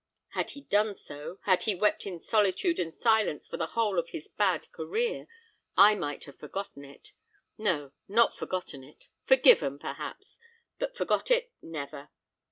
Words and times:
Had 0.29 0.49
he 0.57 0.61
done 0.61 0.95
so, 0.95 1.37
had 1.43 1.61
he 1.61 1.75
wept 1.75 2.07
in 2.07 2.19
solitude 2.19 2.79
and 2.79 2.91
silence 2.91 3.47
for 3.47 3.57
the 3.57 3.67
whole 3.77 3.99
of 3.99 4.09
his 4.09 4.27
bad 4.27 4.71
career, 4.71 5.27
I 5.77 5.93
might 5.93 6.23
have 6.25 6.39
forgotten 6.39 6.83
it: 6.83 7.11
no, 7.55 7.91
not 8.07 8.35
forgotten 8.35 8.83
it! 8.83 9.09
forgiven, 9.25 9.77
perhaps, 9.77 10.39
but 10.79 10.97
forgot 10.97 11.29
it, 11.29 11.51
never! 11.61 12.09